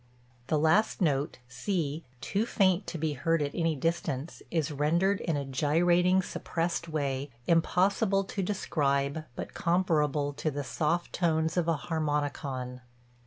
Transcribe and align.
"The 0.47 0.57
last 0.57 0.99
note, 0.99 1.37
C, 1.47 2.03
too 2.21 2.47
faint 2.47 2.87
to 2.87 2.97
be 2.97 3.13
heard 3.13 3.39
at 3.39 3.53
any 3.53 3.75
distance, 3.75 4.41
is 4.49 4.71
rendered 4.71 5.21
in 5.21 5.37
a 5.37 5.45
gyrating, 5.45 6.23
suppressed 6.23 6.89
way, 6.89 7.29
impossible 7.45 8.23
to 8.23 8.41
describe, 8.41 9.25
but 9.35 9.53
comparable 9.53 10.33
to 10.33 10.49
the 10.49 10.63
soft 10.63 11.13
tones 11.13 11.55
of 11.55 11.67
a 11.67 11.77
harmonicon. 11.77 12.81